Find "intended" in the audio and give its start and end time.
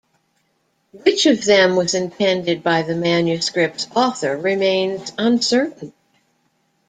1.93-2.63